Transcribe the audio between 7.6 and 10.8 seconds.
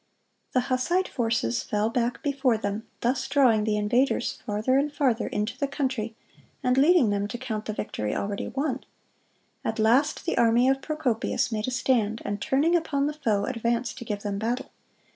the victory already won. At last the army